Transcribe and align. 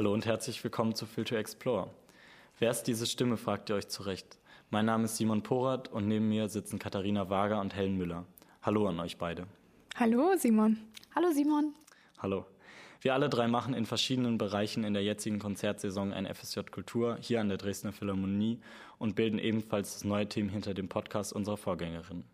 Hallo 0.00 0.14
und 0.14 0.24
herzlich 0.24 0.64
willkommen 0.64 0.94
zu 0.94 1.04
Feel 1.04 1.24
to 1.24 1.34
Explore. 1.34 1.90
Wer 2.58 2.70
ist 2.70 2.84
diese 2.84 3.04
Stimme, 3.04 3.36
fragt 3.36 3.68
ihr 3.68 3.76
euch 3.76 3.88
zurecht. 3.88 4.38
Mein 4.70 4.86
Name 4.86 5.04
ist 5.04 5.18
Simon 5.18 5.42
Porath 5.42 5.88
und 5.88 6.08
neben 6.08 6.30
mir 6.30 6.48
sitzen 6.48 6.78
Katharina 6.78 7.28
Wager 7.28 7.60
und 7.60 7.74
Helen 7.74 7.98
Müller. 7.98 8.24
Hallo 8.62 8.88
an 8.88 8.98
euch 8.98 9.18
beide. 9.18 9.46
Hallo 9.96 10.32
Simon. 10.38 10.78
Hallo 11.14 11.30
Simon. 11.32 11.74
Hallo. 12.16 12.46
Wir 13.02 13.12
alle 13.12 13.28
drei 13.28 13.46
machen 13.46 13.74
in 13.74 13.84
verschiedenen 13.84 14.38
Bereichen 14.38 14.84
in 14.84 14.94
der 14.94 15.02
jetzigen 15.02 15.38
Konzertsaison 15.38 16.14
ein 16.14 16.24
FSJ 16.24 16.60
Kultur 16.70 17.18
hier 17.20 17.42
an 17.42 17.50
der 17.50 17.58
Dresdner 17.58 17.92
Philharmonie 17.92 18.58
und 18.96 19.16
bilden 19.16 19.38
ebenfalls 19.38 19.92
das 19.92 20.04
neue 20.04 20.26
Team 20.26 20.48
hinter 20.48 20.72
dem 20.72 20.88
Podcast 20.88 21.34
unserer 21.34 21.58
Vorgängerin. 21.58 22.24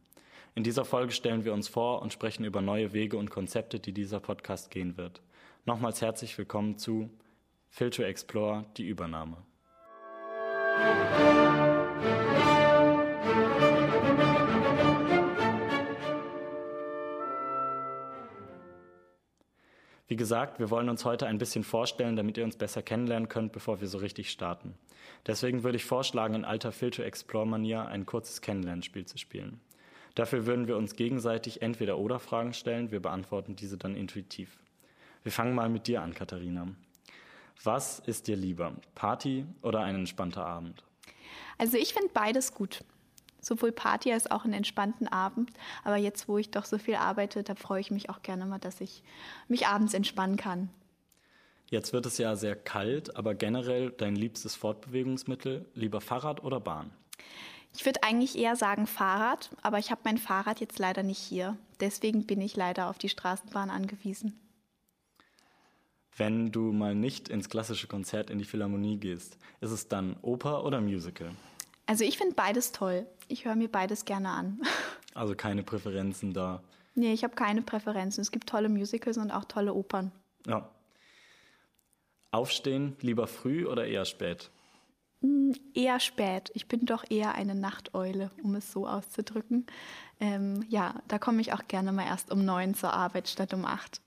In 0.55 0.63
dieser 0.63 0.85
Folge 0.85 1.11
stellen 1.11 1.45
wir 1.45 1.53
uns 1.53 1.67
vor 1.67 2.01
und 2.01 2.13
sprechen 2.13 2.45
über 2.45 2.63
neue 2.63 2.93
Wege 2.93 3.17
und 3.17 3.31
Konzepte, 3.31 3.81
die 3.81 3.93
dieser 3.93 4.21
Podcast 4.21 4.71
gehen 4.71 4.97
wird. 4.97 5.21
Nochmals 5.65 6.01
herzlich 6.01 6.39
willkommen 6.39 6.79
zu 6.79 7.11
To 7.79 8.03
Explore, 8.03 8.65
die 8.77 8.87
Übernahme. 8.87 9.37
Wie 20.09 20.17
gesagt, 20.17 20.59
wir 20.59 20.71
wollen 20.71 20.89
uns 20.89 21.05
heute 21.05 21.27
ein 21.27 21.39
bisschen 21.39 21.65
vorstellen, 21.65 22.17
damit 22.17 22.39
ihr 22.39 22.45
uns 22.45 22.57
besser 22.57 22.81
kennenlernen 22.81 23.29
könnt, 23.29 23.53
bevor 23.53 23.81
wir 23.81 23.89
so 23.89 23.99
richtig 23.99 24.31
starten. 24.31 24.75
Deswegen 25.27 25.65
würde 25.65 25.77
ich 25.77 25.85
vorschlagen, 25.85 26.35
in 26.35 26.45
alter 26.45 26.73
Phil 26.73 26.91
to 26.91 27.03
Explore-Manier 27.03 27.87
ein 27.87 28.07
kurzes 28.07 28.41
Kennenlernspiel 28.41 29.05
zu 29.05 29.19
spielen. 29.19 29.61
Dafür 30.15 30.47
würden 30.47 30.69
wir 30.69 30.77
uns 30.77 30.97
gegenseitig 30.97 31.61
entweder 31.61 31.99
oder 31.99 32.19
Fragen 32.19 32.55
stellen, 32.55 32.91
wir 32.91 33.01
beantworten 33.01 33.57
diese 33.57 33.77
dann 33.77 33.97
intuitiv. 33.97 34.59
Wir 35.25 35.33
fangen 35.33 35.55
mal 35.55 35.69
mit 35.69 35.89
dir 35.89 36.01
an, 36.01 36.15
Katharina. 36.15 36.69
Was 37.63 37.99
ist 38.01 38.29
dir 38.29 38.37
lieber, 38.37 38.73
Party 38.95 39.47
oder 39.63 39.81
ein 39.81 39.95
entspannter 39.97 40.45
Abend? 40.45 40.85
Also 41.59 41.77
ich 41.77 41.93
finde 41.95 42.11
beides 42.13 42.55
gut. 42.55 42.85
Sowohl 43.41 43.73
Party 43.73 44.13
als 44.13 44.31
auch 44.31 44.45
einen 44.45 44.55
entspannten 44.55 45.09
Abend. 45.09 45.51
Aber 45.85 45.97
jetzt, 45.97 46.29
wo 46.29 46.37
ich 46.39 46.51
doch 46.51 46.65
so 46.65 46.79
viel 46.79 46.97
arbeite, 46.97 47.43
da 47.43 47.55
freue 47.55 47.81
ich 47.81 47.91
mich 47.91 48.11
auch 48.11 48.23
gerne 48.23 48.45
mal, 48.45 48.59
dass 48.59 48.81
ich 48.81 49.03
mich 49.49 49.67
abends 49.67 49.95
entspannen 49.95 50.37
kann. 50.37 50.69
Jetzt 51.69 51.93
wird 51.93 52.07
es 52.07 52.19
ja 52.19 52.37
sehr 52.37 52.55
kalt, 52.55 53.17
aber 53.17 53.35
generell 53.35 53.91
dein 53.91 54.15
liebstes 54.15 54.55
Fortbewegungsmittel, 54.55 55.67
lieber 55.75 56.01
Fahrrad 56.01 56.45
oder 56.45 56.61
Bahn? 56.61 56.91
Ich 57.75 57.85
würde 57.85 58.03
eigentlich 58.05 58.39
eher 58.39 58.57
sagen 58.57 58.87
Fahrrad, 58.87 59.51
aber 59.63 59.79
ich 59.79 59.91
habe 59.91 60.01
mein 60.05 60.19
Fahrrad 60.19 60.61
jetzt 60.61 60.79
leider 60.79 61.03
nicht 61.03 61.19
hier. 61.19 61.57
Deswegen 61.81 62.27
bin 62.27 62.41
ich 62.41 62.57
leider 62.57 62.89
auf 62.89 62.99
die 62.99 63.09
Straßenbahn 63.09 63.71
angewiesen. 63.71 64.39
Wenn 66.17 66.51
du 66.51 66.73
mal 66.73 66.95
nicht 66.95 67.29
ins 67.29 67.51
klassische 67.51 67.89
Konzert 67.89 68.31
in 68.31 68.39
die 68.39 68.45
Philharmonie 68.45 68.97
gehst, 68.97 69.37
ist 69.61 69.71
es 69.71 69.89
dann 69.89 70.17
Oper 70.23 70.65
oder 70.65 70.81
Musical? 70.81 71.31
Also 71.85 72.05
ich 72.05 72.17
finde 72.17 72.35
beides 72.35 72.73
toll. 72.73 73.07
Ich 73.29 73.45
höre 73.45 73.55
mir 73.55 73.69
beides 73.69 74.05
gerne 74.05 74.31
an. 74.31 74.61
Also 75.15 75.35
keine 75.35 75.63
Präferenzen 75.63 76.35
da? 76.35 76.63
Nee, 76.95 77.15
ich 77.15 77.25
habe 77.25 77.35
keine 77.35 77.63
Präferenzen. 77.63 78.21
Es 78.21 78.31
gibt 78.31 78.51
tolle 78.51 78.69
Musicals 78.69 79.17
und 79.17 79.31
auch 79.31 79.47
tolle 79.47 79.73
Opern. 79.73 80.13
Ja. 80.47 80.69
Aufstehen 82.33 82.97
lieber 83.01 83.27
früh 83.27 83.65
oder 83.65 83.87
eher 83.87 84.05
spät? 84.05 84.51
Hm, 85.23 85.55
eher 85.73 86.01
spät. 86.01 86.51
Ich 86.53 86.69
bin 86.69 86.85
doch 86.85 87.03
eher 87.09 87.35
eine 87.35 87.55
Nachteule, 87.55 88.31
um 88.43 88.57
es 88.57 88.71
so 88.71 88.87
auszudrücken. 88.87 89.65
Ähm, 90.21 90.67
ja, 90.69 90.97
da 91.09 91.19
komme 91.19 91.41
ich 91.41 91.55
auch 91.55 91.67
gerne 91.67 91.93
mal 91.93 92.05
erst 92.05 92.31
um 92.31 92.45
neun 92.45 92.75
zur 92.75 92.93
Arbeit 92.93 93.29
statt 93.29 93.55
um 93.55 93.65
acht. 93.65 94.03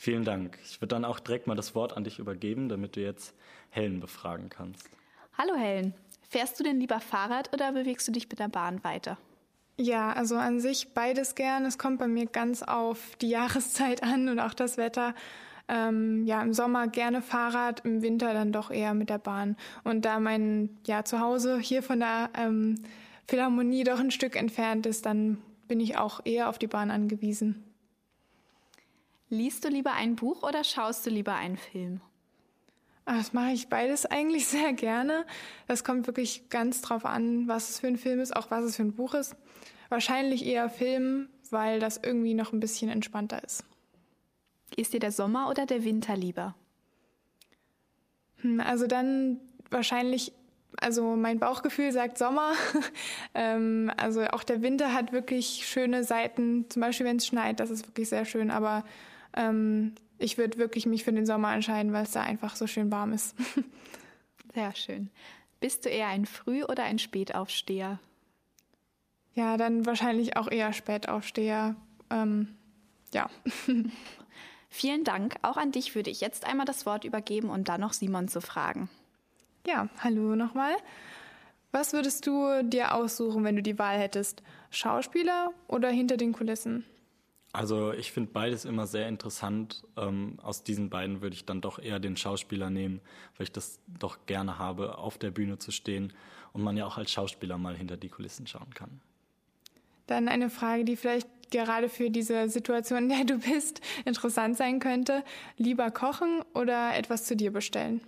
Vielen 0.00 0.24
Dank. 0.24 0.60
Ich 0.62 0.80
würde 0.80 0.94
dann 0.94 1.04
auch 1.04 1.18
direkt 1.18 1.48
mal 1.48 1.56
das 1.56 1.74
Wort 1.74 1.96
an 1.96 2.04
dich 2.04 2.20
übergeben, 2.20 2.68
damit 2.68 2.94
du 2.94 3.00
jetzt 3.00 3.34
Helen 3.68 3.98
befragen 3.98 4.48
kannst. 4.48 4.88
Hallo 5.36 5.56
Helen. 5.56 5.92
Fährst 6.28 6.60
du 6.60 6.62
denn 6.62 6.78
lieber 6.78 7.00
Fahrrad 7.00 7.52
oder 7.52 7.72
bewegst 7.72 8.06
du 8.06 8.12
dich 8.12 8.28
mit 8.28 8.38
der 8.38 8.46
Bahn 8.46 8.84
weiter? 8.84 9.18
Ja, 9.76 10.12
also 10.12 10.36
an 10.36 10.60
sich 10.60 10.94
beides 10.94 11.34
gern. 11.34 11.64
Es 11.64 11.78
kommt 11.78 11.98
bei 11.98 12.06
mir 12.06 12.26
ganz 12.26 12.62
auf 12.62 13.16
die 13.20 13.30
Jahreszeit 13.30 14.04
an 14.04 14.28
und 14.28 14.38
auch 14.38 14.54
das 14.54 14.76
Wetter. 14.76 15.16
Ähm, 15.66 16.24
ja, 16.24 16.42
im 16.42 16.52
Sommer 16.54 16.86
gerne 16.86 17.20
Fahrrad, 17.20 17.84
im 17.84 18.00
Winter 18.00 18.32
dann 18.32 18.52
doch 18.52 18.70
eher 18.70 18.94
mit 18.94 19.10
der 19.10 19.18
Bahn. 19.18 19.56
Und 19.82 20.04
da 20.04 20.20
mein 20.20 20.78
ja, 20.86 21.04
Zuhause 21.04 21.58
hier 21.58 21.82
von 21.82 21.98
der 21.98 22.30
ähm, 22.34 22.76
Philharmonie 23.26 23.82
doch 23.82 23.98
ein 23.98 24.12
Stück 24.12 24.36
entfernt 24.36 24.86
ist, 24.86 25.06
dann 25.06 25.38
bin 25.66 25.80
ich 25.80 25.98
auch 25.98 26.20
eher 26.24 26.48
auf 26.48 26.58
die 26.58 26.68
Bahn 26.68 26.92
angewiesen. 26.92 27.64
Liest 29.30 29.64
du 29.64 29.68
lieber 29.68 29.92
ein 29.92 30.16
Buch 30.16 30.42
oder 30.42 30.64
schaust 30.64 31.04
du 31.04 31.10
lieber 31.10 31.34
einen 31.34 31.58
Film? 31.58 32.00
Ah, 33.04 33.16
das 33.16 33.32
mache 33.32 33.52
ich 33.52 33.68
beides 33.68 34.06
eigentlich 34.10 34.46
sehr 34.46 34.72
gerne. 34.72 35.26
Das 35.66 35.84
kommt 35.84 36.06
wirklich 36.06 36.48
ganz 36.48 36.80
drauf 36.80 37.04
an, 37.04 37.48
was 37.48 37.70
es 37.70 37.80
für 37.80 37.88
ein 37.88 37.98
Film 37.98 38.20
ist, 38.20 38.34
auch 38.34 38.50
was 38.50 38.64
es 38.64 38.76
für 38.76 38.82
ein 38.82 38.94
Buch 38.94 39.14
ist. 39.14 39.36
Wahrscheinlich 39.88 40.44
eher 40.44 40.68
Film, 40.68 41.28
weil 41.50 41.80
das 41.80 41.98
irgendwie 42.02 42.34
noch 42.34 42.52
ein 42.52 42.60
bisschen 42.60 42.90
entspannter 42.90 43.42
ist. 43.42 43.64
Ist 44.76 44.92
dir 44.92 45.00
der 45.00 45.12
Sommer 45.12 45.48
oder 45.48 45.66
der 45.66 45.84
Winter 45.84 46.16
lieber? 46.16 46.54
Hm, 48.42 48.60
also 48.60 48.86
dann 48.86 49.40
wahrscheinlich, 49.70 50.32
also 50.80 51.16
mein 51.16 51.38
Bauchgefühl 51.38 51.92
sagt 51.92 52.18
Sommer. 52.18 52.52
ähm, 53.34 53.90
also 53.96 54.24
auch 54.26 54.44
der 54.44 54.62
Winter 54.62 54.92
hat 54.92 55.12
wirklich 55.12 55.66
schöne 55.66 56.04
Seiten, 56.04 56.68
zum 56.68 56.80
Beispiel 56.80 57.06
wenn 57.06 57.16
es 57.16 57.26
schneit, 57.26 57.60
das 57.60 57.70
ist 57.70 57.86
wirklich 57.86 58.08
sehr 58.08 58.24
schön, 58.24 58.50
aber 58.50 58.84
ähm, 59.38 59.94
ich 60.18 60.36
würde 60.36 60.58
wirklich 60.58 60.84
mich 60.84 61.04
für 61.04 61.12
den 61.12 61.24
Sommer 61.24 61.54
entscheiden, 61.54 61.92
weil 61.92 62.02
es 62.02 62.10
da 62.10 62.22
einfach 62.22 62.56
so 62.56 62.66
schön 62.66 62.90
warm 62.90 63.12
ist. 63.12 63.36
Sehr 64.54 64.74
schön. 64.74 65.10
Bist 65.60 65.84
du 65.84 65.88
eher 65.88 66.08
ein 66.08 66.26
Früh- 66.26 66.64
oder 66.64 66.84
ein 66.84 66.98
Spätaufsteher? 66.98 68.00
Ja, 69.34 69.56
dann 69.56 69.86
wahrscheinlich 69.86 70.36
auch 70.36 70.50
eher 70.50 70.72
Spätaufsteher. 70.72 71.76
Ähm, 72.10 72.56
ja. 73.14 73.30
Vielen 74.68 75.04
Dank. 75.04 75.36
Auch 75.42 75.56
an 75.56 75.72
dich 75.72 75.94
würde 75.94 76.10
ich 76.10 76.20
jetzt 76.20 76.44
einmal 76.44 76.66
das 76.66 76.84
Wort 76.84 77.04
übergeben 77.04 77.48
und 77.48 77.68
dann 77.68 77.80
noch 77.80 77.92
Simon 77.92 78.28
zu 78.28 78.40
fragen. 78.40 78.90
Ja, 79.66 79.88
hallo 80.02 80.34
nochmal. 80.34 80.74
Was 81.70 81.92
würdest 81.92 82.26
du 82.26 82.62
dir 82.64 82.94
aussuchen, 82.94 83.44
wenn 83.44 83.56
du 83.56 83.62
die 83.62 83.78
Wahl 83.78 83.98
hättest? 83.98 84.42
Schauspieler 84.70 85.52
oder 85.68 85.90
hinter 85.90 86.16
den 86.16 86.32
Kulissen? 86.32 86.84
Also 87.52 87.92
ich 87.92 88.12
finde 88.12 88.30
beides 88.32 88.64
immer 88.64 88.86
sehr 88.86 89.08
interessant. 89.08 89.82
Ähm, 89.96 90.38
aus 90.42 90.64
diesen 90.64 90.90
beiden 90.90 91.22
würde 91.22 91.34
ich 91.34 91.46
dann 91.46 91.60
doch 91.60 91.78
eher 91.78 91.98
den 91.98 92.16
Schauspieler 92.16 92.70
nehmen, 92.70 93.00
weil 93.36 93.44
ich 93.44 93.52
das 93.52 93.80
doch 93.86 94.26
gerne 94.26 94.58
habe, 94.58 94.98
auf 94.98 95.16
der 95.18 95.30
Bühne 95.30 95.58
zu 95.58 95.70
stehen 95.70 96.12
und 96.52 96.62
man 96.62 96.76
ja 96.76 96.86
auch 96.86 96.98
als 96.98 97.10
Schauspieler 97.10 97.56
mal 97.56 97.76
hinter 97.76 97.96
die 97.96 98.10
Kulissen 98.10 98.46
schauen 98.46 98.74
kann. 98.74 99.00
Dann 100.06 100.28
eine 100.28 100.50
Frage, 100.50 100.84
die 100.84 100.96
vielleicht 100.96 101.28
gerade 101.50 101.88
für 101.88 102.10
diese 102.10 102.48
Situation, 102.48 103.04
in 103.04 103.08
der 103.08 103.24
du 103.24 103.38
bist, 103.38 103.80
interessant 104.04 104.56
sein 104.56 104.80
könnte. 104.80 105.24
Lieber 105.56 105.90
kochen 105.90 106.42
oder 106.54 106.96
etwas 106.96 107.24
zu 107.24 107.36
dir 107.36 107.52
bestellen? 107.52 108.02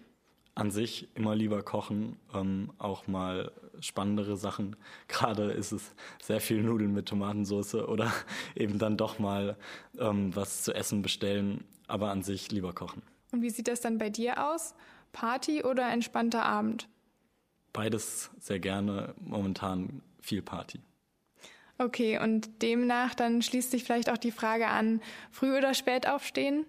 An 0.61 0.71
sich 0.71 1.09
immer 1.15 1.35
lieber 1.35 1.63
kochen, 1.63 2.17
ähm, 2.35 2.71
auch 2.77 3.07
mal 3.07 3.51
spannendere 3.81 4.37
Sachen. 4.37 4.77
Gerade 5.09 5.53
ist 5.53 5.73
es 5.73 5.95
sehr 6.21 6.43
viel 6.43 6.63
Nudeln 6.63 6.93
mit 6.93 7.07
Tomatensauce 7.07 7.77
oder 7.77 8.13
eben 8.55 8.79
dann 8.79 8.99
doch 8.99 9.19
mal 9.19 9.57
ähm, 9.99 10.37
was 10.37 10.63
zu 10.63 10.75
essen 10.75 11.01
bestellen, 11.01 11.65
aber 11.87 12.11
an 12.11 12.23
sich 12.23 12.53
lieber 12.53 12.75
kochen. 12.75 13.01
Und 13.33 13.41
wie 13.41 13.49
sieht 13.49 13.69
das 13.69 13.81
dann 13.81 13.97
bei 13.97 14.11
dir 14.11 14.51
aus? 14.51 14.75
Party 15.13 15.65
oder 15.65 15.91
entspannter 15.91 16.45
Abend? 16.45 16.91
Beides 17.73 18.31
sehr 18.39 18.59
gerne, 18.61 19.15
momentan 19.19 20.03
viel 20.21 20.43
Party. 20.43 20.81
Okay, 21.79 22.19
und 22.19 22.61
demnach 22.61 23.15
dann 23.15 23.41
schließt 23.41 23.71
sich 23.71 23.85
vielleicht 23.85 24.11
auch 24.11 24.19
die 24.19 24.31
Frage 24.31 24.67
an, 24.67 25.01
früh 25.31 25.57
oder 25.57 25.73
spät 25.73 26.07
aufstehen? 26.07 26.67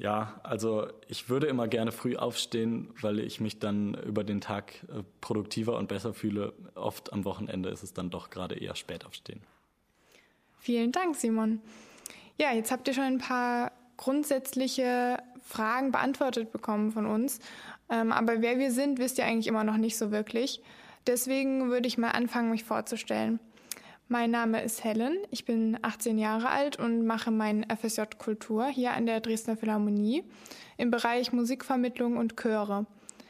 Ja, 0.00 0.40
also 0.42 0.88
ich 1.08 1.28
würde 1.28 1.46
immer 1.46 1.68
gerne 1.68 1.92
früh 1.92 2.16
aufstehen, 2.16 2.88
weil 3.02 3.18
ich 3.18 3.38
mich 3.38 3.58
dann 3.58 3.92
über 3.92 4.24
den 4.24 4.40
Tag 4.40 4.72
äh, 4.84 5.02
produktiver 5.20 5.76
und 5.76 5.88
besser 5.88 6.14
fühle. 6.14 6.54
Oft 6.74 7.12
am 7.12 7.26
Wochenende 7.26 7.68
ist 7.68 7.82
es 7.82 7.92
dann 7.92 8.08
doch 8.08 8.30
gerade 8.30 8.54
eher 8.54 8.74
spät 8.76 9.04
aufstehen. 9.04 9.42
Vielen 10.58 10.90
Dank, 10.90 11.16
Simon. 11.16 11.60
Ja, 12.38 12.50
jetzt 12.52 12.72
habt 12.72 12.88
ihr 12.88 12.94
schon 12.94 13.04
ein 13.04 13.18
paar 13.18 13.72
grundsätzliche 13.98 15.18
Fragen 15.42 15.92
beantwortet 15.92 16.50
bekommen 16.50 16.92
von 16.92 17.04
uns. 17.04 17.38
Ähm, 17.90 18.10
aber 18.10 18.40
wer 18.40 18.58
wir 18.58 18.72
sind, 18.72 18.98
wisst 18.98 19.18
ihr 19.18 19.26
eigentlich 19.26 19.48
immer 19.48 19.64
noch 19.64 19.76
nicht 19.76 19.98
so 19.98 20.10
wirklich. 20.10 20.62
Deswegen 21.06 21.68
würde 21.68 21.88
ich 21.88 21.98
mal 21.98 22.12
anfangen, 22.12 22.50
mich 22.50 22.64
vorzustellen. 22.64 23.38
Mein 24.12 24.32
Name 24.32 24.60
ist 24.60 24.82
Helen, 24.82 25.18
ich 25.30 25.44
bin 25.44 25.78
18 25.82 26.18
Jahre 26.18 26.48
alt 26.48 26.76
und 26.76 27.06
mache 27.06 27.30
mein 27.30 27.64
FSJ 27.70 28.00
Kultur 28.18 28.66
hier 28.66 28.90
an 28.94 29.06
der 29.06 29.20
Dresdner 29.20 29.56
Philharmonie 29.56 30.24
im 30.76 30.90
Bereich 30.90 31.32
Musikvermittlung 31.32 32.16
und 32.16 32.36
Chöre. 32.36 32.86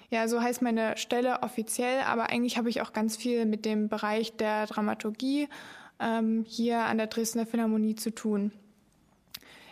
Ja, 0.08 0.26
so 0.26 0.40
heißt 0.40 0.62
meine 0.62 0.96
Stelle 0.96 1.42
offiziell, 1.42 2.00
aber 2.06 2.30
eigentlich 2.30 2.56
habe 2.56 2.70
ich 2.70 2.80
auch 2.80 2.94
ganz 2.94 3.18
viel 3.18 3.44
mit 3.44 3.66
dem 3.66 3.90
Bereich 3.90 4.38
der 4.38 4.64
Dramaturgie 4.64 5.50
ähm, 6.00 6.46
hier 6.48 6.78
an 6.78 6.96
der 6.96 7.08
Dresdner 7.08 7.44
Philharmonie 7.44 7.96
zu 7.96 8.14
tun. 8.14 8.50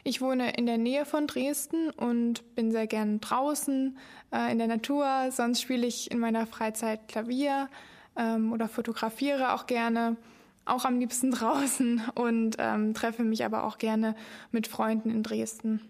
Ich 0.05 0.21
wohne 0.21 0.59
in 0.59 0.67
der 0.67 0.77
Nähe 0.77 1.07
von 1.07 1.27
Dresden 1.27 1.89
und 1.89 2.55
bin 2.55 2.71
sehr 2.71 2.87
gern 2.87 3.23
draußen 3.23 3.97
äh, 4.31 4.53
in 4.53 4.59
der 4.59 4.69
Natur. 4.69 5.31
Sonst 5.31 5.63
spiele 5.63 5.87
ich 5.87 6.11
in 6.11 6.19
meiner 6.19 6.47
Freizeit 6.47 7.09
Klavier 7.09 7.71
ähm, 8.15 8.53
oder 8.53 8.69
fotografiere 8.69 9.55
auch 9.55 9.65
gerne, 9.65 10.19
auch 10.69 10.85
am 10.85 10.99
liebsten 10.99 11.31
draußen 11.31 12.03
und 12.15 12.57
ähm, 12.59 12.95
treffe 12.95 13.25
mich 13.25 13.45
aber 13.45 13.65
auch 13.65 13.79
gerne 13.79 14.15
mit 14.51 14.67
Freunden 14.67 15.11
in 15.11 15.23
Dresden. 15.23 15.81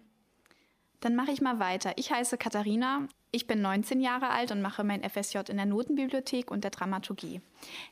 Dann 1.01 1.15
mache 1.15 1.31
ich 1.31 1.41
mal 1.41 1.61
weiter. 1.61 1.93
Ich 1.97 2.11
heiße 2.11 2.39
Katharina. 2.39 3.07
Ich 3.31 3.47
bin 3.47 3.61
19 3.61 4.01
Jahre 4.01 4.31
alt 4.31 4.51
und 4.53 4.63
mache 4.63 4.83
mein 4.85 5.09
FSJ 5.09 5.39
in 5.51 5.59
der 5.59 5.67
Notenbibliothek 5.67 6.51
und 6.51 6.65
der 6.65 6.71
Dramaturgie. 6.71 7.43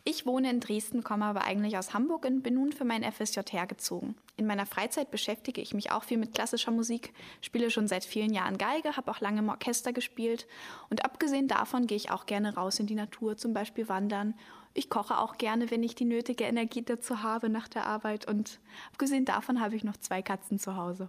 Ich 0.02 0.24
wohne 0.24 0.48
in 0.50 0.60
Dresden, 0.60 1.04
komme 1.04 1.26
aber 1.26 1.44
eigentlich 1.44 1.76
aus 1.76 1.92
Hamburg 1.92 2.24
und 2.24 2.42
bin 2.42 2.54
nun 2.54 2.72
für 2.72 2.86
mein 2.86 3.04
FSJ 3.04 3.40
hergezogen. 3.50 4.16
In 4.38 4.46
meiner 4.46 4.64
Freizeit 4.64 5.10
beschäftige 5.10 5.60
ich 5.60 5.74
mich 5.74 5.92
auch 5.92 6.04
viel 6.04 6.16
mit 6.16 6.34
klassischer 6.34 6.70
Musik, 6.70 7.12
spiele 7.42 7.70
schon 7.70 7.86
seit 7.86 8.06
vielen 8.06 8.32
Jahren 8.32 8.56
Geige, 8.56 8.96
habe 8.96 9.10
auch 9.10 9.20
lange 9.20 9.40
im 9.40 9.50
Orchester 9.50 9.92
gespielt 9.92 10.46
und 10.88 11.04
abgesehen 11.04 11.48
davon 11.48 11.86
gehe 11.86 11.98
ich 11.98 12.10
auch 12.10 12.24
gerne 12.24 12.54
raus 12.54 12.80
in 12.80 12.86
die 12.86 12.94
Natur, 12.94 13.36
zum 13.36 13.52
Beispiel 13.52 13.90
wandern. 13.90 14.34
Ich 14.76 14.90
koche 14.90 15.16
auch 15.16 15.38
gerne, 15.38 15.70
wenn 15.70 15.82
ich 15.82 15.94
die 15.94 16.04
nötige 16.04 16.44
Energie 16.44 16.82
dazu 16.82 17.22
habe 17.22 17.48
nach 17.48 17.66
der 17.66 17.86
Arbeit 17.86 18.28
und 18.28 18.60
abgesehen 18.92 19.24
davon 19.24 19.62
habe 19.62 19.74
ich 19.74 19.84
noch 19.84 19.96
zwei 19.96 20.20
Katzen 20.20 20.58
zu 20.58 20.76
Hause. 20.76 21.08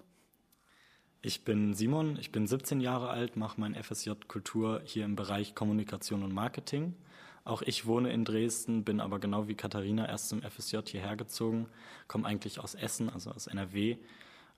Ich 1.22 1.44
bin 1.44 1.74
Simon, 1.74 2.18
ich 2.18 2.32
bin 2.32 2.48
17 2.48 2.80
Jahre 2.80 3.10
alt, 3.10 3.36
mache 3.36 3.60
mein 3.60 3.76
FSJ 3.76 4.12
Kultur 4.30 4.82
hier 4.86 5.04
im 5.04 5.18
Bereich 5.18 5.54
Kommunikation 5.54 6.24
und 6.24 6.34
Marketing. 6.34 6.96
Auch 7.44 7.62
ich 7.62 7.86
wohne 7.86 8.14
in 8.14 8.24
Dresden, 8.24 8.86
bin 8.86 9.02
aber 9.02 9.20
genau 9.20 9.50
wie 9.50 9.56
Katharina 9.56 10.08
erst 10.08 10.30
zum 10.30 10.42
FSJ 10.44 10.78
hierher 10.86 11.18
gezogen, 11.18 11.68
komme 12.08 12.26
eigentlich 12.26 12.62
aus 12.62 12.74
Essen, 12.74 13.10
also 13.10 13.32
aus 13.32 13.48
NRW. 13.48 13.98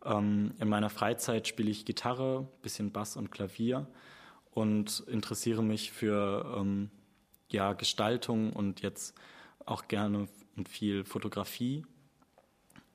Ähm, 0.05 0.53
in 0.59 0.69
meiner 0.69 0.91
Freizeit 0.91 1.47
spiele 1.47 1.71
ich 1.71 1.83
Gitarre, 1.83 2.47
bisschen 2.61 2.91
Bass 2.91 3.17
und 3.17 3.31
Klavier 3.31 3.87
und 4.51 4.99
interessiere 5.07 5.63
mich 5.63 5.91
für 5.91 6.57
ähm, 6.59 6.91
ja, 7.49 7.73
Gestaltung 7.73 8.53
und 8.53 8.81
jetzt 8.81 9.15
auch 9.65 9.87
gerne 9.87 10.27
und 10.55 10.69
viel 10.69 11.03
Fotografie. 11.03 11.85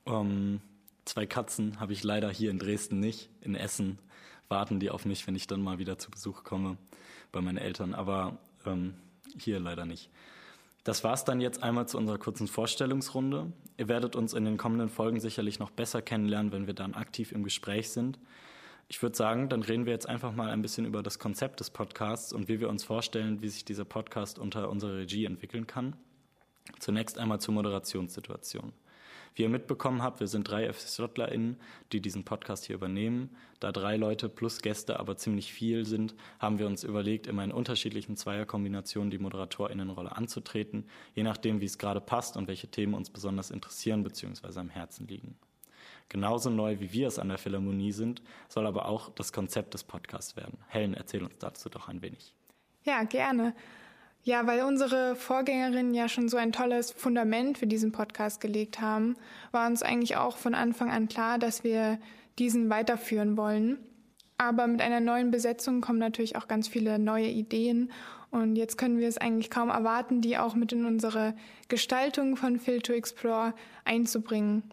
Ähm, 0.05 0.61
Zwei 1.05 1.27
Katzen 1.27 1.79
habe 1.79 1.93
ich 1.93 2.03
leider 2.03 2.31
hier 2.31 2.49
in 2.49 2.57
Dresden 2.57 2.99
nicht. 2.99 3.29
In 3.41 3.53
Essen 3.53 3.99
warten 4.49 4.79
die 4.79 4.89
auf 4.89 5.05
mich, 5.05 5.25
wenn 5.27 5.35
ich 5.35 5.45
dann 5.45 5.61
mal 5.61 5.77
wieder 5.77 5.99
zu 5.99 6.09
Besuch 6.09 6.43
komme 6.43 6.77
bei 7.31 7.41
meinen 7.41 7.57
Eltern, 7.57 7.93
aber 7.93 8.39
ähm, 8.65 8.95
hier 9.37 9.59
leider 9.59 9.85
nicht. 9.85 10.09
Das 10.83 11.03
war 11.03 11.13
es 11.13 11.23
dann 11.23 11.41
jetzt 11.41 11.61
einmal 11.61 11.87
zu 11.87 11.99
unserer 11.99 12.17
kurzen 12.17 12.47
Vorstellungsrunde. 12.47 13.51
Ihr 13.77 13.87
werdet 13.87 14.15
uns 14.15 14.33
in 14.33 14.45
den 14.45 14.57
kommenden 14.57 14.89
Folgen 14.89 15.19
sicherlich 15.19 15.59
noch 15.59 15.69
besser 15.69 16.01
kennenlernen, 16.01 16.51
wenn 16.51 16.65
wir 16.65 16.73
dann 16.73 16.95
aktiv 16.95 17.31
im 17.31 17.43
Gespräch 17.43 17.91
sind. 17.91 18.19
Ich 18.87 19.01
würde 19.01 19.17
sagen, 19.17 19.49
dann 19.49 19.63
reden 19.63 19.85
wir 19.85 19.93
jetzt 19.93 20.07
einfach 20.07 20.31
mal 20.31 20.51
ein 20.51 20.61
bisschen 20.61 20.85
über 20.85 21.01
das 21.01 21.17
Konzept 21.17 21.59
des 21.59 21.71
Podcasts 21.71 22.31
und 22.31 22.47
wie 22.47 22.59
wir 22.59 22.69
uns 22.69 22.83
vorstellen, 22.83 23.41
wie 23.41 23.49
sich 23.49 23.65
dieser 23.65 23.85
Podcast 23.85 24.37
unter 24.37 24.69
unserer 24.69 24.97
Regie 24.97 25.25
entwickeln 25.25 25.65
kann. 25.65 25.95
Zunächst 26.79 27.17
einmal 27.17 27.39
zur 27.41 27.55
Moderationssituation. 27.55 28.73
Wie 29.33 29.41
ihr 29.41 29.49
mitbekommen 29.49 30.01
habt, 30.01 30.21
wir 30.21 30.27
sind 30.27 30.49
drei 30.49 30.71
FSJlerInnen, 30.71 31.57
die 31.91 31.99
diesen 31.99 32.23
Podcast 32.23 32.65
hier 32.65 32.75
übernehmen. 32.75 33.35
Da 33.59 33.71
drei 33.71 33.97
Leute 33.97 34.29
plus 34.29 34.61
Gäste 34.61 34.99
aber 34.99 35.17
ziemlich 35.17 35.51
viel 35.51 35.85
sind, 35.85 36.15
haben 36.39 36.57
wir 36.57 36.67
uns 36.67 36.83
überlegt, 36.83 37.27
immer 37.27 37.43
in 37.43 37.51
unterschiedlichen 37.51 38.15
Zweierkombinationen 38.15 39.11
die 39.11 39.17
ModeratorInnenrolle 39.17 40.15
anzutreten, 40.15 40.85
je 41.15 41.23
nachdem, 41.23 41.59
wie 41.59 41.65
es 41.65 41.77
gerade 41.77 42.01
passt 42.01 42.37
und 42.37 42.47
welche 42.47 42.67
Themen 42.67 42.93
uns 42.93 43.09
besonders 43.09 43.51
interessieren 43.51 44.03
bzw. 44.03 44.59
am 44.59 44.69
Herzen 44.69 45.07
liegen. 45.07 45.35
Genauso 46.09 46.49
neu 46.49 46.79
wie 46.79 46.93
wir 46.93 47.07
es 47.07 47.19
an 47.19 47.29
der 47.29 47.37
Philharmonie 47.37 47.91
sind, 47.91 48.21
soll 48.47 48.67
aber 48.67 48.87
auch 48.87 49.09
das 49.09 49.33
Konzept 49.33 49.73
des 49.73 49.83
Podcasts 49.83 50.35
werden. 50.35 50.59
Helen, 50.67 50.93
erzähl 50.93 51.23
uns 51.23 51.37
dazu 51.39 51.69
doch 51.69 51.87
ein 51.87 52.01
wenig. 52.01 52.33
Ja, 52.83 53.03
gerne. 53.03 53.55
Ja, 54.23 54.47
weil 54.47 54.63
unsere 54.63 55.15
Vorgängerinnen 55.15 55.93
ja 55.93 56.09
schon 56.09 56.29
so 56.29 56.37
ein 56.37 56.51
tolles 56.51 56.91
Fundament 56.91 57.57
für 57.57 57.67
diesen 57.67 57.91
Podcast 57.91 58.41
gelegt 58.41 58.81
haben, 58.81 59.15
war 59.51 59.67
uns 59.67 59.83
eigentlich 59.83 60.17
auch 60.17 60.37
von 60.37 60.55
Anfang 60.55 60.89
an 60.89 61.07
klar, 61.07 61.37
dass 61.37 61.63
wir 61.63 61.99
diesen 62.39 62.69
weiterführen 62.69 63.37
wollen. 63.37 63.77
Aber 64.37 64.67
mit 64.67 64.81
einer 64.81 64.99
neuen 64.99 65.31
Besetzung 65.31 65.81
kommen 65.81 65.99
natürlich 65.99 66.35
auch 66.35 66.47
ganz 66.47 66.67
viele 66.67 66.99
neue 66.99 67.27
Ideen 67.27 67.91
und 68.35 68.57
jetzt 68.57 68.77
können 68.77 68.99
wir 68.99 69.07
es 69.07 69.17
eigentlich 69.17 69.49
kaum 69.49 69.69
erwarten, 69.69 70.19
die 70.19 70.37
auch 70.37 70.55
mit 70.55 70.73
in 70.73 70.85
unsere 70.85 71.35
Gestaltung 71.69 72.35
von 72.35 72.59
Phil 72.59 72.81
to 72.81 72.91
Explore 72.91 73.53
einzubringen. 73.85 74.63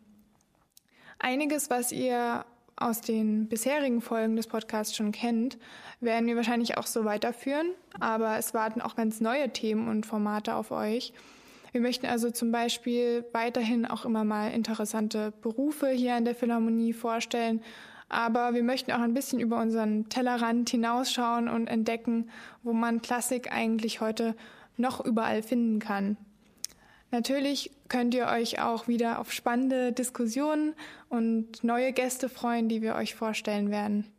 Einiges, 1.22 1.70
was 1.70 1.92
ihr 1.92 2.44
aus 2.74 3.00
den 3.00 3.46
bisherigen 3.46 4.00
Folgen 4.00 4.34
des 4.34 4.48
Podcasts 4.48 4.96
schon 4.96 5.12
kennt, 5.12 5.56
werden 6.00 6.26
wir 6.26 6.34
wahrscheinlich 6.34 6.76
auch 6.78 6.86
so 6.86 7.04
weiterführen. 7.04 7.68
Aber 8.00 8.38
es 8.38 8.54
warten 8.54 8.80
auch 8.80 8.96
ganz 8.96 9.20
neue 9.20 9.48
Themen 9.50 9.88
und 9.88 10.04
Formate 10.04 10.56
auf 10.56 10.72
euch. 10.72 11.12
Wir 11.70 11.80
möchten 11.80 12.06
also 12.06 12.32
zum 12.32 12.50
Beispiel 12.50 13.24
weiterhin 13.32 13.86
auch 13.86 14.04
immer 14.04 14.24
mal 14.24 14.50
interessante 14.50 15.32
Berufe 15.42 15.90
hier 15.90 16.16
an 16.16 16.24
der 16.24 16.34
Philharmonie 16.34 16.92
vorstellen. 16.92 17.62
Aber 18.08 18.52
wir 18.52 18.64
möchten 18.64 18.90
auch 18.90 18.98
ein 18.98 19.14
bisschen 19.14 19.38
über 19.38 19.60
unseren 19.60 20.08
Tellerrand 20.08 20.68
hinausschauen 20.70 21.48
und 21.48 21.68
entdecken, 21.68 22.30
wo 22.64 22.72
man 22.72 23.00
Klassik 23.00 23.52
eigentlich 23.52 24.00
heute 24.00 24.34
noch 24.76 25.02
überall 25.04 25.44
finden 25.44 25.78
kann. 25.78 26.16
Natürlich 27.12 27.70
könnt 27.88 28.14
ihr 28.14 28.26
euch 28.26 28.60
auch 28.60 28.88
wieder 28.88 29.18
auf 29.20 29.32
spannende 29.32 29.92
Diskussionen 29.92 30.74
und 31.10 31.62
neue 31.62 31.92
Gäste 31.92 32.30
freuen, 32.30 32.70
die 32.70 32.80
wir 32.80 32.94
euch 32.94 33.14
vorstellen 33.14 33.70
werden. 33.70 34.10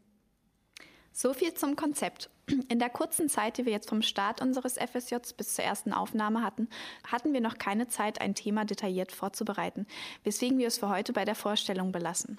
So 1.11 1.33
viel 1.33 1.55
zum 1.55 1.75
Konzept. 1.75 2.29
In 2.69 2.77
der 2.77 2.89
kurzen 2.89 3.29
Zeit, 3.29 3.57
die 3.57 3.65
wir 3.65 3.71
jetzt 3.71 3.89
vom 3.89 4.03
Start 4.03 4.41
unseres 4.41 4.77
FSJs 4.77 5.33
bis 5.33 5.55
zur 5.55 5.65
ersten 5.65 5.91
Aufnahme 5.91 6.43
hatten, 6.43 6.67
hatten 7.07 7.33
wir 7.33 7.41
noch 7.41 7.57
keine 7.57 7.87
Zeit, 7.87 8.21
ein 8.21 8.35
Thema 8.35 8.63
detailliert 8.63 9.11
vorzubereiten, 9.11 9.87
weswegen 10.23 10.59
wir 10.59 10.67
es 10.67 10.77
für 10.77 10.89
heute 10.89 11.13
bei 11.13 11.25
der 11.25 11.35
Vorstellung 11.35 11.91
belassen. 11.91 12.37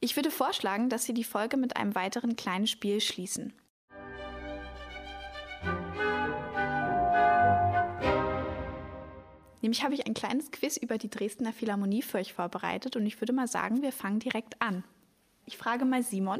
Ich 0.00 0.16
würde 0.16 0.32
vorschlagen, 0.32 0.88
dass 0.88 1.04
Sie 1.04 1.14
die 1.14 1.22
Folge 1.22 1.56
mit 1.56 1.76
einem 1.76 1.94
weiteren 1.94 2.34
kleinen 2.34 2.66
Spiel 2.66 3.00
schließen. 3.00 3.52
Nämlich 9.66 9.82
habe 9.82 9.94
ich 9.94 10.06
ein 10.06 10.14
kleines 10.14 10.52
Quiz 10.52 10.76
über 10.76 10.96
die 10.96 11.10
Dresdner 11.10 11.52
Philharmonie 11.52 12.00
für 12.00 12.18
euch 12.18 12.34
vorbereitet 12.34 12.94
und 12.94 13.04
ich 13.04 13.20
würde 13.20 13.32
mal 13.32 13.48
sagen, 13.48 13.82
wir 13.82 13.90
fangen 13.90 14.20
direkt 14.20 14.62
an. 14.62 14.84
Ich 15.44 15.56
frage 15.56 15.84
mal 15.84 16.04
Simon, 16.04 16.38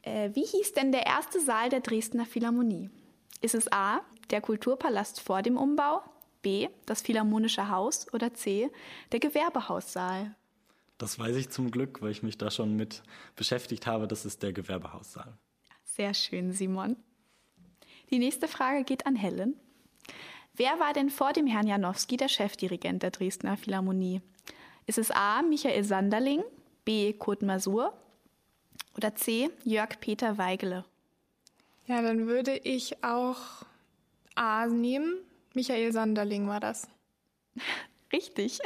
äh, 0.00 0.30
wie 0.32 0.46
hieß 0.46 0.72
denn 0.72 0.92
der 0.92 1.04
erste 1.04 1.42
Saal 1.42 1.68
der 1.68 1.80
Dresdner 1.80 2.24
Philharmonie? 2.24 2.88
Ist 3.42 3.54
es 3.54 3.70
A, 3.70 4.00
der 4.30 4.40
Kulturpalast 4.40 5.20
vor 5.20 5.42
dem 5.42 5.58
Umbau, 5.58 6.00
B, 6.40 6.70
das 6.86 7.02
Philharmonische 7.02 7.68
Haus 7.68 8.10
oder 8.14 8.32
C, 8.32 8.70
der 9.12 9.20
Gewerbehaussaal? 9.20 10.34
Das 10.96 11.18
weiß 11.18 11.36
ich 11.36 11.50
zum 11.50 11.70
Glück, 11.70 12.00
weil 12.00 12.12
ich 12.12 12.22
mich 12.22 12.38
da 12.38 12.50
schon 12.50 12.76
mit 12.76 13.02
beschäftigt 13.36 13.86
habe. 13.86 14.08
Das 14.08 14.24
ist 14.24 14.42
der 14.42 14.54
Gewerbehaussaal. 14.54 15.36
Sehr 15.84 16.14
schön, 16.14 16.50
Simon. 16.54 16.96
Die 18.08 18.18
nächste 18.18 18.48
Frage 18.48 18.84
geht 18.84 19.04
an 19.04 19.16
Helen. 19.16 19.60
Wer 20.58 20.80
war 20.80 20.92
denn 20.92 21.08
vor 21.08 21.32
dem 21.32 21.46
Herrn 21.46 21.68
Janowski 21.68 22.16
der 22.16 22.26
Chefdirigent 22.26 23.04
der 23.04 23.12
Dresdner 23.12 23.56
Philharmonie? 23.56 24.22
Ist 24.86 24.98
es 24.98 25.12
A. 25.12 25.40
Michael 25.42 25.84
Sanderling, 25.84 26.42
B. 26.84 27.12
Kurt 27.12 27.42
Masur 27.42 27.92
oder 28.96 29.14
C. 29.14 29.50
Jörg 29.62 30.00
Peter 30.00 30.36
Weigele? 30.36 30.84
Ja, 31.86 32.02
dann 32.02 32.26
würde 32.26 32.56
ich 32.56 33.04
auch 33.04 33.38
A 34.34 34.66
nehmen. 34.66 35.18
Michael 35.54 35.92
Sanderling 35.92 36.48
war 36.48 36.58
das. 36.58 36.88
Richtig. 38.12 38.58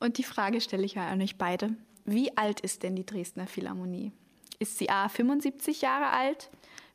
Und 0.00 0.16
die 0.16 0.24
Frage 0.24 0.62
stelle 0.62 0.86
ich 0.86 0.96
an 0.96 1.20
euch 1.20 1.36
beide. 1.36 1.76
Wie 2.06 2.34
alt 2.38 2.60
ist 2.60 2.82
denn 2.82 2.96
die 2.96 3.04
Dresdner 3.04 3.46
Philharmonie? 3.46 4.12
Ist 4.58 4.78
sie 4.78 4.88
A 4.88 5.10
75 5.10 5.82
Jahre 5.82 6.08
alt, 6.08 6.48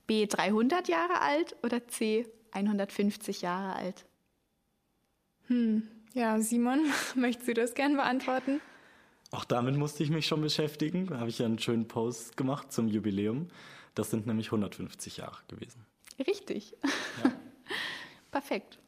B 0.07 0.25
300 0.25 0.87
Jahre 0.87 1.21
alt 1.21 1.55
oder 1.61 1.87
C 1.87 2.25
150 2.51 3.41
Jahre 3.41 3.75
alt. 3.75 4.05
Hm, 5.47 5.87
ja, 6.13 6.39
Simon, 6.39 6.81
möchtest 7.15 7.47
du 7.47 7.53
das 7.53 7.73
gern 7.73 7.95
beantworten? 7.95 8.61
Auch 9.31 9.45
damit 9.45 9.75
musste 9.75 10.03
ich 10.03 10.09
mich 10.09 10.25
schon 10.25 10.41
beschäftigen. 10.41 11.07
Da 11.07 11.19
habe 11.19 11.29
ich 11.29 11.39
ja 11.39 11.45
einen 11.45 11.59
schönen 11.59 11.87
Post 11.87 12.35
gemacht 12.35 12.71
zum 12.71 12.87
Jubiläum. 12.87 13.47
Das 13.93 14.09
sind 14.09 14.25
nämlich 14.25 14.47
150 14.47 15.17
Jahre 15.17 15.37
gewesen. 15.47 15.85
Richtig. 16.25 16.75
Ja. 17.23 17.31
Perfekt. 18.31 18.79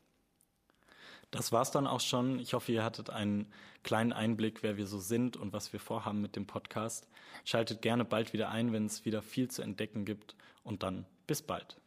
Das 1.30 1.52
war's 1.52 1.72
dann 1.72 1.88
auch 1.88 2.02
schon. 2.02 2.40
Ich 2.40 2.54
hoffe, 2.54 2.72
ihr 2.72 2.84
hattet 2.84 3.10
einen 3.10 3.48
kleinen 3.84 4.14
Einblick, 4.14 4.64
wer 4.64 4.78
wir 4.78 4.86
so 4.86 5.00
sind 5.00 5.38
und 5.38 5.54
was 5.54 5.72
wir 5.74 5.80
vorhaben 5.80 6.22
mit 6.22 6.36
dem 6.36 6.46
Podcast. 6.46 7.08
Schaltet 7.46 7.82
gerne 7.82 8.04
bald 8.04 8.34
wieder 8.34 8.50
ein, 8.50 8.74
wenn 8.74 8.86
es 8.86 9.06
wieder 9.06 9.22
viel 9.22 9.50
zu 9.50 9.62
entdecken 9.62 10.06
gibt. 10.06 10.36
Und 10.64 10.84
dann 10.84 11.06
bis 11.28 11.42
bald. 11.42 11.78